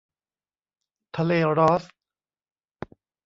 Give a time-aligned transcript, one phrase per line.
[1.17, 1.93] ทะเลรอสส์